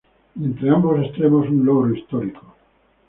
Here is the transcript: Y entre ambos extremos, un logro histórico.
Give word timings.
Y 0.35 0.45
entre 0.45 0.67
ambos 0.71 0.99
extremos, 0.99 1.47
un 1.47 1.63
logro 1.63 1.93
histórico. 1.93 2.55